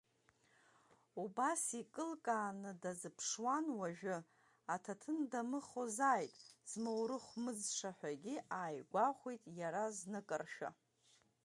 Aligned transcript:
Убас 1.23 1.63
икылкааны 1.81 2.71
дазыԥшуан 2.81 3.65
уажәы, 3.79 4.17
аҭаҭын 4.73 5.17
дамыхозааит, 5.31 6.33
змоурыхә 6.69 7.33
мыӡша 7.43 7.91
ҳәагьы 7.97 8.35
ааигәахәит 8.57 9.43
иара 9.59 9.83
зныкыршәа. 9.97 10.69